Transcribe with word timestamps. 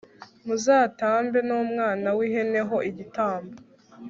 muzatambe 0.45 1.39
n 1.47 1.51
umwana 1.61 2.07
w 2.17 2.19
ihene 2.27 2.61
ho 2.67 2.77
igitambo 2.89 3.55